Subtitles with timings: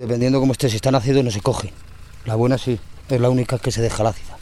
[0.00, 1.74] Dependiendo cómo esté, si está nacido no se coge.
[2.24, 4.38] La buena sí, es la única que se deja la ácida.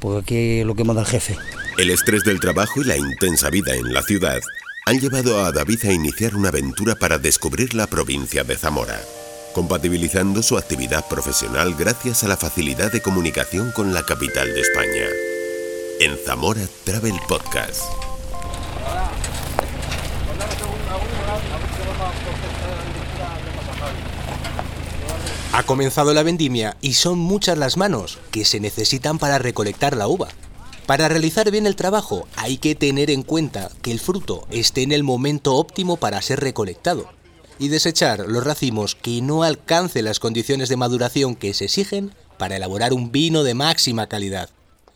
[0.00, 1.36] Porque aquí es lo que manda el jefe.
[1.76, 4.40] El estrés del trabajo y la intensa vida en la ciudad
[4.86, 8.98] han llevado a David a iniciar una aventura para descubrir la provincia de Zamora,
[9.54, 15.04] compatibilizando su actividad profesional gracias a la facilidad de comunicación con la capital de España.
[16.00, 17.82] En Zamora Travel Podcast.
[25.55, 30.08] Ha comenzado la vendimia y son muchas las manos que se necesitan para recolectar la
[30.08, 30.28] uva.
[30.86, 34.92] Para realizar bien el trabajo hay que tener en cuenta que el fruto esté en
[34.92, 37.10] el momento óptimo para ser recolectado
[37.58, 42.56] y desechar los racimos que no alcancen las condiciones de maduración que se exigen para
[42.56, 44.48] elaborar un vino de máxima calidad.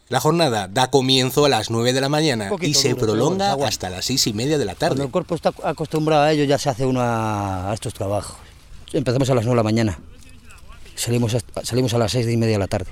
[0.08, 4.04] La jornada da comienzo a las 9 de la mañana y se prolonga hasta las
[4.06, 4.96] 6 y media de la tarde.
[4.96, 8.36] Cuando el cuerpo está acostumbrado a ello ya se hace uno a estos trabajos.
[8.92, 9.98] Empezamos a las 9 de la mañana.
[11.00, 12.90] Salimos a, salimos a las 6 y media de la tarde.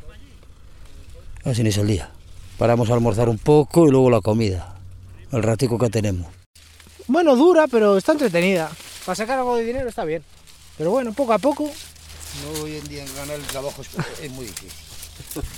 [1.45, 2.09] Así es el día.
[2.57, 4.77] Paramos a almorzar un poco y luego la comida.
[5.31, 6.27] El ratico que tenemos.
[7.07, 8.71] Bueno, dura, pero está entretenida.
[9.05, 10.23] Para sacar algo de dinero está bien.
[10.79, 11.65] Pero bueno, poco a poco.
[11.65, 13.89] No, hoy en día ganar el trabajo es,
[14.23, 14.73] es muy difícil.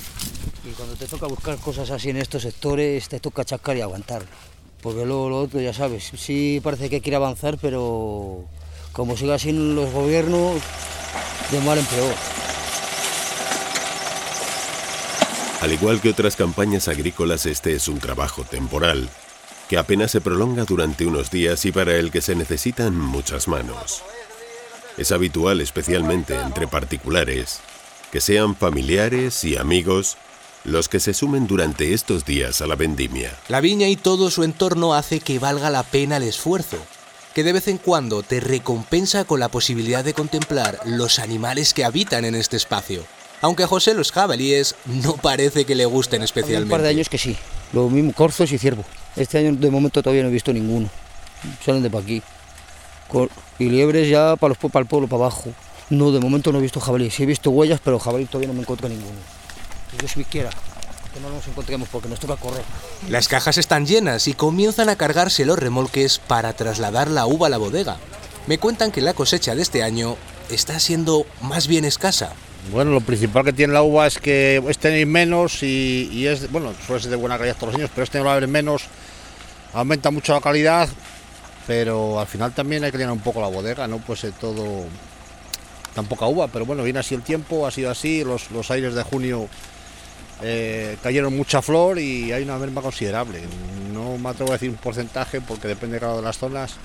[0.62, 4.24] Y cuando te toca buscar cosas así en estos sectores, te toca chascar y aguantar.
[4.82, 8.44] Porque luego lo otro, ya sabes, sí parece que quiere avanzar, pero
[8.92, 10.60] como siga así los gobiernos,
[11.50, 12.39] de mal en peor.
[15.60, 19.10] Al igual que otras campañas agrícolas, este es un trabajo temporal,
[19.68, 24.02] que apenas se prolonga durante unos días y para el que se necesitan muchas manos.
[24.96, 27.60] Es habitual, especialmente entre particulares,
[28.10, 30.16] que sean familiares y amigos
[30.64, 33.38] los que se sumen durante estos días a la vendimia.
[33.48, 36.78] La viña y todo su entorno hace que valga la pena el esfuerzo,
[37.34, 41.84] que de vez en cuando te recompensa con la posibilidad de contemplar los animales que
[41.84, 43.04] habitan en este espacio.
[43.42, 46.64] Aunque a José los jabalíes no parece que le gusten Hace especialmente.
[46.64, 47.36] un par de años que sí.
[47.72, 48.86] Lo mismo, corzos y ciervos.
[49.16, 50.88] Este año de momento todavía no he visto ninguno.
[51.64, 52.22] Salen de para aquí.
[53.58, 55.52] Y liebres ya para, los, para el pueblo, para abajo.
[55.88, 57.10] No, de momento no he visto jabalí.
[57.10, 59.18] Sí he visto huellas, pero jabalí todavía no me encuentro ninguno.
[60.00, 60.50] Yo si quiera
[61.12, 62.62] que no nos encontremos porque nos toca correr.
[63.08, 67.50] Las cajas están llenas y comienzan a cargarse los remolques para trasladar la uva a
[67.50, 67.96] la bodega.
[68.46, 70.16] Me cuentan que la cosecha de este año
[70.50, 72.32] está siendo más bien escasa.
[72.68, 76.72] Bueno, lo principal que tiene la uva es que es tener menos y, es, bueno,
[76.86, 78.84] suele ser de buena calidad todos los años, pero este va a haber menos,
[79.72, 80.88] aumenta mucho la calidad,
[81.66, 84.84] pero al final también hay que llenar un poco la bodega, no puede ser todo
[85.94, 88.94] tan poca uva, pero bueno, viene así el tiempo, ha sido así, los, los aires
[88.94, 89.48] de junio
[90.42, 93.40] eh, cayeron mucha flor y hay una merma considerable.
[93.92, 96.76] No me atrevo a decir un porcentaje porque depende claro de las zonas,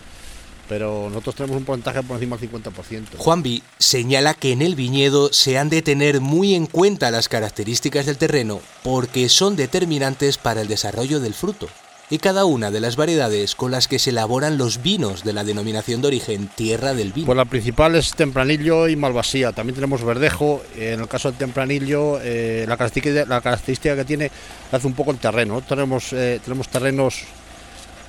[0.68, 3.18] pero nosotros tenemos un porcentaje por encima del 50%.
[3.18, 8.06] Juanvi señala que en el viñedo se han de tener muy en cuenta las características
[8.06, 11.68] del terreno porque son determinantes para el desarrollo del fruto.
[12.08, 15.44] Y cada una de las variedades con las que se elaboran los vinos de la
[15.44, 17.26] denominación de origen Tierra del Vino.
[17.26, 19.54] Pues la principal es Tempranillo y Malvasía.
[19.54, 20.62] También tenemos Verdejo.
[20.78, 24.32] En el caso del Tempranillo, eh, la, característica, la característica que tiene
[24.72, 25.62] hace un poco el terreno.
[25.62, 27.24] Tenemos, eh, tenemos terrenos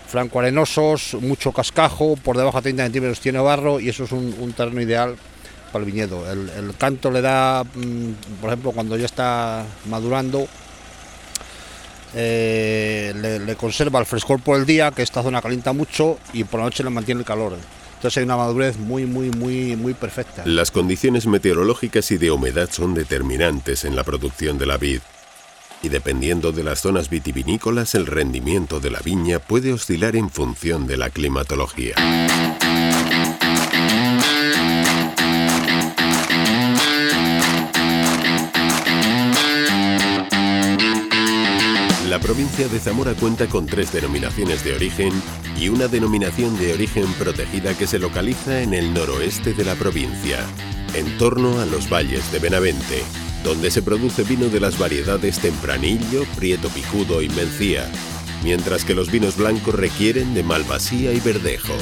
[0.08, 4.80] francoarenosos, mucho cascajo, por debajo de 30 centímetros tiene barro y eso es un, terreno
[4.80, 5.16] ideal
[5.72, 6.30] para el viñedo.
[6.30, 10.46] El, canto le da, mm, por ejemplo, cuando ya está madurando,
[12.14, 16.44] eh, le, le conserva el frescor por el día, que esta zona calienta mucho, y
[16.44, 17.56] por la noche le mantiene el calor.
[17.96, 20.42] Entonces hay una madurez muy, muy, muy, muy perfecta.
[20.44, 25.00] Las condiciones meteorológicas y de humedad son determinantes en la producción de la vid.
[25.86, 30.88] Y dependiendo de las zonas vitivinícolas, el rendimiento de la viña puede oscilar en función
[30.88, 31.94] de la climatología.
[42.08, 45.12] La provincia de Zamora cuenta con tres denominaciones de origen
[45.56, 50.44] y una denominación de origen protegida que se localiza en el noroeste de la provincia,
[50.94, 53.04] en torno a los valles de Benavente,
[53.44, 57.90] donde se produce vino de las variedades Tempranillo, Prieto Picudo y Mencía,
[58.42, 61.74] mientras que los vinos blancos requieren de Malvasía y Verdejo.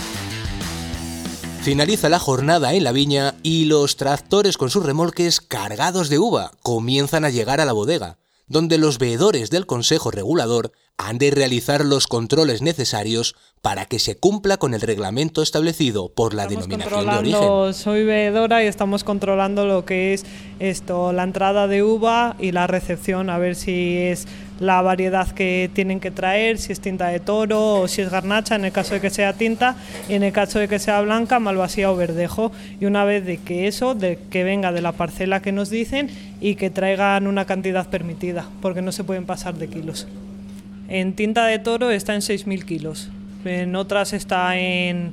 [1.63, 6.51] Finaliza la jornada en la viña y los tractores con sus remolques cargados de uva
[6.63, 11.85] comienzan a llegar a la bodega, donde los veedores del Consejo Regulador han de realizar
[11.85, 17.07] los controles necesarios para que se cumpla con el reglamento establecido por la Estamos denominación
[17.07, 17.75] de origen.
[17.75, 20.25] soy veedora y estamos controlando lo que es
[20.61, 24.27] esto, la entrada de uva y la recepción, a ver si es
[24.61, 28.55] la variedad que tienen que traer, si es tinta de toro o si es garnacha,
[28.55, 29.77] en el caso de que sea tinta,
[30.09, 32.53] y en el caso de que sea blanca, malvasía o verdejo.
[32.81, 36.09] Y una vez de que eso, de que venga de la parcela que nos dicen
[36.41, 40.07] y que traigan una cantidad permitida, porque no se pueden pasar de kilos.
[40.89, 43.11] En tinta de toro está en 6.000 kilos,
[43.45, 45.13] en otras está en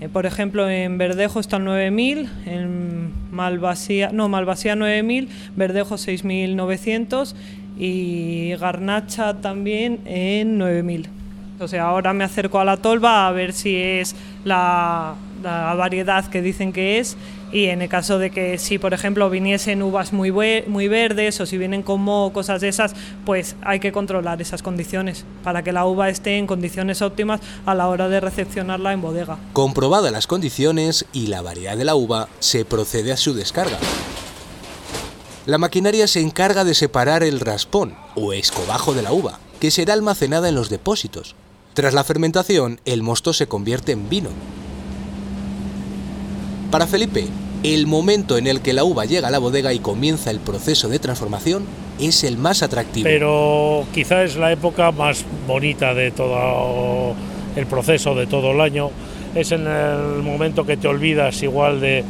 [0.00, 7.34] eh, por ejemplo, en Verdejo están 9.000, en Malvasía, no, Malvasía 9.000, Verdejo 6.900
[7.80, 11.06] y Garnacha también en 9.000.
[11.60, 16.42] O ahora me acerco a la tolva a ver si es la, la variedad que
[16.42, 17.16] dicen que es
[17.52, 20.30] y en el caso de que si por ejemplo viniesen uvas muy,
[20.66, 22.94] muy verdes o si vienen como cosas de esas,
[23.24, 27.74] pues hay que controlar esas condiciones para que la uva esté en condiciones óptimas a
[27.74, 29.38] la hora de recepcionarla en bodega.
[29.54, 33.78] Comprobadas las condiciones y la variedad de la uva, se procede a su descarga.
[35.46, 39.94] La maquinaria se encarga de separar el raspón o escobajo de la uva, que será
[39.94, 41.34] almacenada en los depósitos.
[41.74, 44.30] Tras la fermentación, el mosto se convierte en vino,
[46.70, 47.24] para Felipe,
[47.64, 50.88] el momento en el que la uva llega a la bodega y comienza el proceso
[50.88, 51.64] de transformación
[51.98, 53.04] es el más atractivo.
[53.04, 57.16] Pero quizá es la época más bonita de todo
[57.56, 58.90] el proceso, de todo el año.
[59.34, 62.04] Es en el momento que te olvidas igual de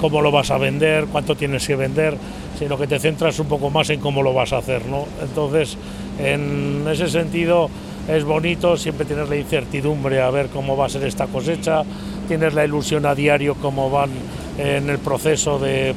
[0.00, 2.16] cómo lo vas a vender, cuánto tienes que vender,
[2.58, 4.86] sino que te centras un poco más en cómo lo vas a hacer.
[4.86, 5.04] ¿no?
[5.22, 5.76] Entonces,
[6.18, 7.68] en ese sentido,
[8.08, 11.82] es bonito siempre tener la incertidumbre a ver cómo va a ser esta cosecha,
[12.28, 14.10] tienes la ilusión a diario cómo van
[14.58, 15.94] en el proceso de,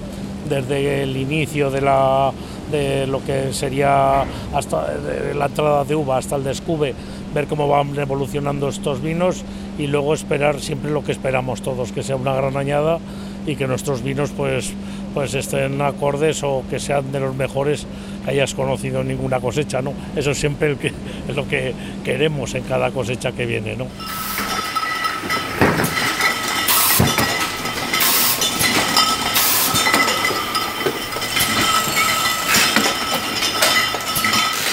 [0.50, 2.32] desde el inicio de, la,
[2.72, 4.22] de lo que sería
[4.54, 4.88] hasta
[5.36, 6.94] la entrada de uva hasta el descube,
[7.34, 9.44] ver cómo van evolucionando estos vinos
[9.78, 13.00] y luego esperar siempre lo que esperamos todos, que sea una gran añada
[13.46, 14.74] y que nuestros vinos pues,
[15.14, 17.86] pues estén acordes o que sean de los mejores
[18.26, 19.94] que hayas conocido en ninguna cosecha, ¿no?
[20.16, 20.76] Eso siempre
[21.28, 21.74] es lo que
[22.04, 23.88] queremos en cada cosecha que viene, ¿no?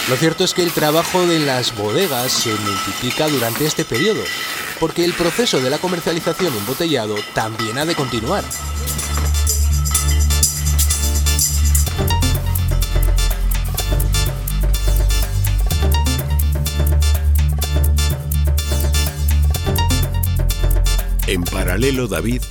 [0.09, 4.23] Lo cierto es que el trabajo de las bodegas se multiplica durante este periodo,
[4.79, 8.45] porque el proceso de la comercialización embotellado también ha de continuar.
[21.27, 22.43] En paralelo, David,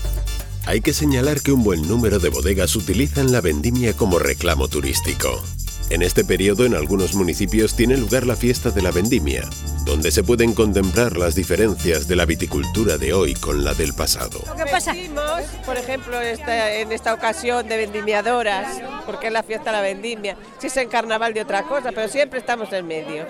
[0.65, 5.41] hay que señalar que un buen número de bodegas utilizan la vendimia como reclamo turístico.
[5.91, 9.43] En este periodo en algunos municipios tiene lugar la fiesta de la vendimia,
[9.85, 14.39] donde se pueden contemplar las diferencias de la viticultura de hoy con la del pasado.
[14.57, 14.95] ¿Qué pasa?
[15.63, 20.67] por ejemplo, en esta ocasión de vendimiadoras, porque es la fiesta de la vendimia, si
[20.67, 23.27] es en carnaval de otra cosa, pero siempre estamos en medio.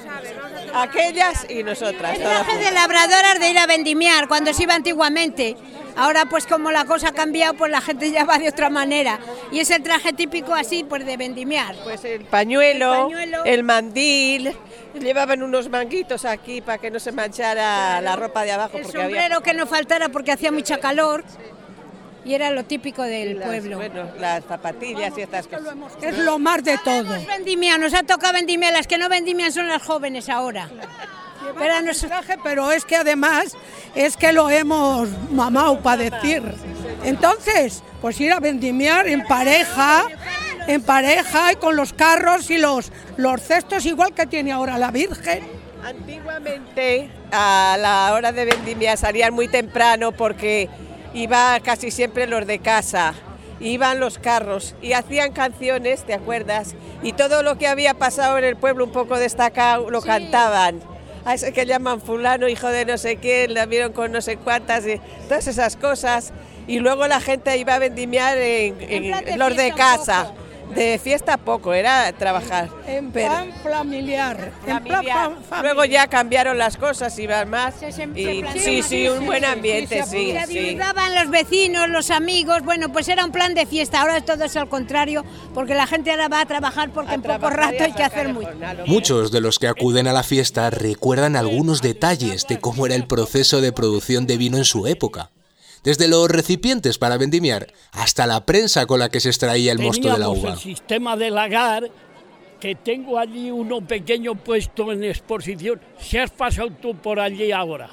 [0.74, 2.18] Aquellas y nosotras.
[2.18, 5.58] El de labradoras de ir a vendimiar, cuando se iba antiguamente.
[5.96, 9.20] Ahora pues como la cosa ha cambiado, pues la gente ya va de otra manera.
[9.52, 11.76] Y es el traje típico así, pues de vendimiar.
[11.84, 13.10] Pues el pañuelo,
[13.46, 14.56] el, mandil,
[15.00, 18.78] llevaban unos manguitos aquí para que no se manchara la ropa de abajo.
[18.78, 21.24] El porque sombrero que no faltara porque hacía mucha calor.
[22.26, 23.78] Y era lo típico del pueblo.
[23.78, 25.76] Bueno, las zapatillas y estas cosas.
[26.02, 27.16] Es lo más de todo.
[27.28, 30.68] Vendimia, nos ha tocado vendimia, las que no vendimian son las jóvenes ahora.
[31.58, 33.56] Pero, traje, pero es que además
[33.94, 36.44] es que lo hemos mamado para decir.
[37.04, 40.06] Entonces, pues ir a vendimiar en pareja,
[40.68, 44.92] en pareja y con los carros y los, los cestos igual que tiene ahora la
[44.92, 45.44] Virgen.
[45.84, 50.68] Antiguamente a la hora de vendimia salían muy temprano porque
[51.14, 53.14] iba casi siempre los de casa,
[53.60, 56.74] iban los carros y hacían canciones, ¿te acuerdas?
[57.04, 60.82] Y todo lo que había pasado en el pueblo un poco destacado lo cantaban
[61.26, 64.38] a ese que llaman fulano, hijo de no sé quién, la vieron con no sé
[64.38, 66.32] cuántas, y todas esas cosas.
[66.68, 70.32] Y luego la gente iba a vendimiar en, los de casa.
[70.74, 72.70] De fiesta poco, era trabajar.
[72.88, 74.52] En plan familiar.
[74.66, 75.06] En plan
[75.62, 77.76] Luego ya cambiaron las cosas, iban más.
[78.16, 80.32] Y, sí, sí, un buen ambiente, sí.
[80.32, 82.64] Se ayudaban los vecinos, los amigos.
[82.64, 84.02] Bueno, pues era un plan de fiesta.
[84.02, 87.50] Ahora todo es al contrario, porque la gente ahora va a trabajar porque en poco
[87.50, 88.50] rato hay que hacer mucho.
[88.86, 93.08] Muchos de los que acuden a la fiesta recuerdan algunos detalles de cómo era el
[93.08, 95.32] proceso de producción de vino en su época
[95.86, 100.12] desde los recipientes para vendimiar hasta la prensa con la que se extraía el mosto
[100.12, 100.54] de la uva.
[100.54, 101.90] el sistema de lagar,
[102.60, 107.90] que tengo allí uno pequeño puesto en exposición, si has pasado tú por allí ahora.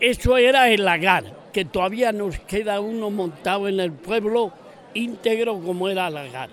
[0.00, 4.50] Eso era el lagar, que todavía nos queda uno montado en el pueblo
[4.94, 6.48] íntegro como era el lagar.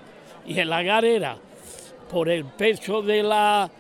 [0.46, 1.38] Y el lagar era
[2.12, 3.72] por el peso de la,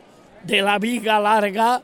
[0.44, 1.82] de la viga larga,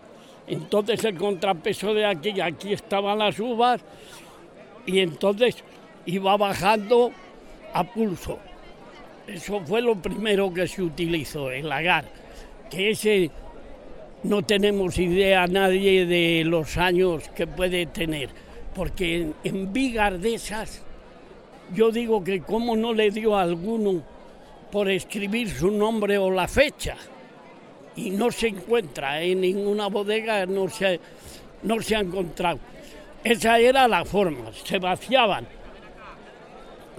[0.48, 3.82] entonces el contrapeso de aquí, aquí estaban las uvas,
[4.86, 5.64] y entonces
[6.06, 7.12] iba bajando
[7.74, 8.40] a pulso.
[9.28, 12.06] Eso fue lo primero que se utilizó, el lagar,
[12.70, 13.32] que ese
[14.24, 18.30] no tenemos idea nadie de los años que puede tener,
[18.76, 20.82] porque en, en vigas de esas,
[21.74, 24.02] yo digo que cómo no le dio a alguno
[24.72, 26.98] por escribir su nombre o la fecha,
[27.96, 31.00] y no se encuentra en ninguna bodega, no se,
[31.62, 32.60] no se ha encontrado.
[33.24, 35.48] Esa era la forma, se vaciaban.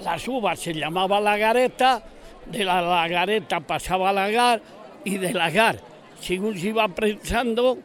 [0.03, 2.03] Las uvas se llamaba lagareta,
[2.47, 4.61] de la lagareta pasaba a lagar
[5.05, 5.79] y de lagar,
[6.21, 7.79] según se iba prensando,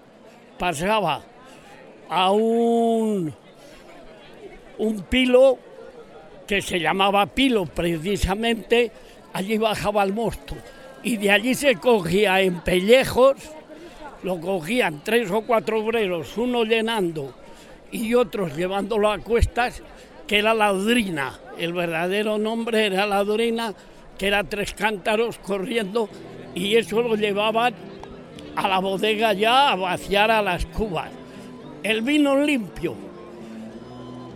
[0.58, 1.22] pasaba
[2.10, 3.34] a un,
[4.78, 5.58] un pilo
[6.48, 8.92] que se llamaba pilo precisamente,
[9.34, 10.56] allí bajaba el mosto
[11.04, 13.36] y de allí se cogía en pellejos,
[14.24, 17.34] lo cogían tres o cuatro obreros, uno llenando
[17.92, 19.82] y otros llevándolo a cuestas,
[20.28, 21.40] que era la udrina.
[21.58, 23.74] El verdadero nombre era la udrina,
[24.18, 26.10] que era tres cántaros corriendo
[26.56, 27.74] y eso lo llevaban
[28.56, 31.10] a la bodega ya a vaciar a las cubas.
[31.84, 32.96] El vino limpio.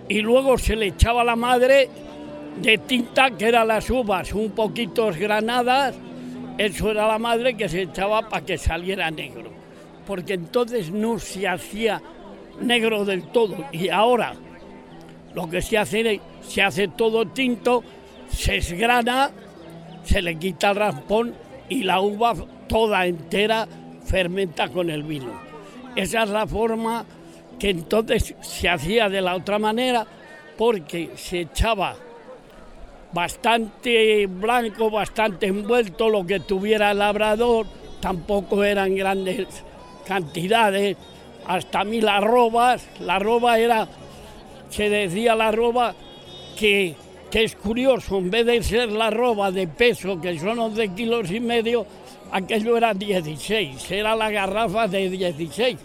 [0.07, 1.89] Y luego se le echaba la madre
[2.61, 5.95] de tinta, que eran las uvas, un poquito granadas,
[6.57, 9.51] eso era la madre que se echaba para que saliera negro.
[10.05, 12.01] Porque entonces no se hacía
[12.61, 13.55] negro del todo.
[13.71, 14.33] Y ahora
[15.33, 17.83] lo que se hace, se hace todo tinto,
[18.29, 19.31] se esgrana,
[20.03, 21.33] se le quita el raspón
[21.69, 22.35] y la uva
[22.67, 23.67] toda entera
[24.05, 25.31] fermenta con el vino.
[25.95, 27.05] Esa es la forma
[27.59, 30.05] que entonces se hacía de la otra manera
[30.57, 31.95] porque se echaba
[33.11, 37.67] bastante blanco, bastante envuelto, lo que tuviera el labrador,
[37.99, 39.47] tampoco eran grandes
[40.05, 40.97] cantidades,
[41.47, 43.87] hasta mil arrobas, la arroba era,
[44.69, 45.95] se decía la arroba
[46.57, 46.95] que,
[47.29, 51.31] que es curioso, en vez de ser la arroba de peso, que son 11 kilos
[51.31, 51.85] y medio,
[52.31, 55.77] aquello era 16, era la garrafa de 16.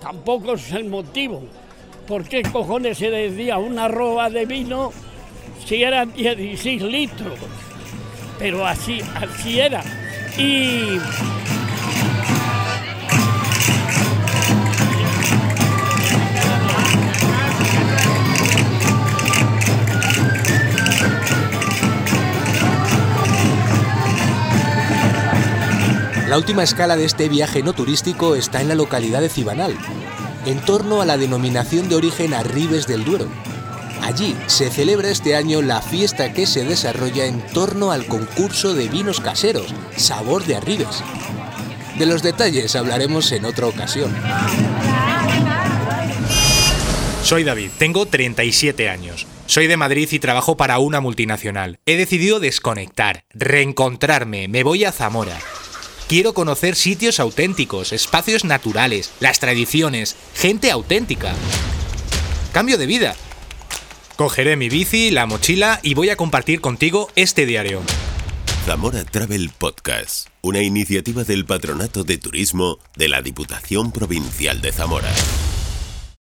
[0.00, 1.42] Tampoco es el motivo.
[2.06, 4.92] ¿Por qué cojones se decía una arroba de vino
[5.64, 7.38] si eran 16 litros?
[8.38, 9.82] Pero así, así era.
[10.36, 10.98] Y
[26.32, 29.76] La última escala de este viaje no turístico está en la localidad de Cibanal,
[30.46, 33.28] en torno a la denominación de origen Arribes del Duero.
[34.00, 38.88] Allí se celebra este año la fiesta que se desarrolla en torno al concurso de
[38.88, 41.04] vinos caseros, Sabor de Arribes.
[41.98, 44.10] De los detalles hablaremos en otra ocasión.
[47.22, 49.26] Soy David, tengo 37 años.
[49.44, 51.78] Soy de Madrid y trabajo para una multinacional.
[51.84, 55.38] He decidido desconectar, reencontrarme, me voy a Zamora.
[56.12, 61.32] Quiero conocer sitios auténticos, espacios naturales, las tradiciones, gente auténtica.
[62.52, 63.16] Cambio de vida.
[64.16, 67.80] Cogeré mi bici, la mochila y voy a compartir contigo este diario.
[68.66, 75.08] Zamora Travel Podcast, una iniciativa del Patronato de Turismo de la Diputación Provincial de Zamora.